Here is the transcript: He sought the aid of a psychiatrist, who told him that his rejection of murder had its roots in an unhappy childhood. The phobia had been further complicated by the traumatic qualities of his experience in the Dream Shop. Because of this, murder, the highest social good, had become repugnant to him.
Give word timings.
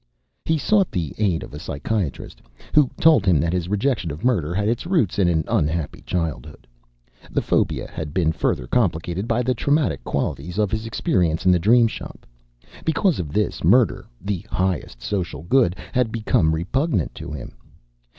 He 0.45 0.57
sought 0.57 0.89
the 0.89 1.13
aid 1.19 1.43
of 1.43 1.53
a 1.53 1.59
psychiatrist, 1.59 2.41
who 2.73 2.89
told 2.99 3.23
him 3.23 3.39
that 3.39 3.53
his 3.53 3.69
rejection 3.69 4.09
of 4.09 4.23
murder 4.25 4.51
had 4.55 4.67
its 4.67 4.87
roots 4.87 5.19
in 5.19 5.27
an 5.27 5.43
unhappy 5.47 6.01
childhood. 6.01 6.65
The 7.29 7.43
phobia 7.43 7.87
had 7.87 8.11
been 8.11 8.31
further 8.31 8.65
complicated 8.65 9.27
by 9.27 9.43
the 9.43 9.53
traumatic 9.53 10.03
qualities 10.03 10.57
of 10.57 10.71
his 10.71 10.87
experience 10.87 11.45
in 11.45 11.51
the 11.51 11.59
Dream 11.59 11.87
Shop. 11.87 12.25
Because 12.83 13.19
of 13.19 13.31
this, 13.31 13.63
murder, 13.63 14.07
the 14.19 14.43
highest 14.49 15.03
social 15.03 15.43
good, 15.43 15.75
had 15.91 16.11
become 16.11 16.55
repugnant 16.55 17.13
to 17.13 17.31
him. 17.31 17.53